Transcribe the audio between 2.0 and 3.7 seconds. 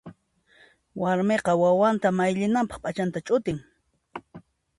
mayllinanpaq p'achanta ch'utin.